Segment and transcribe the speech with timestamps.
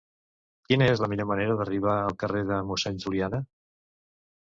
[0.69, 3.43] Quina és la millor manera d'arribar al carrer de Mossèn Juliana?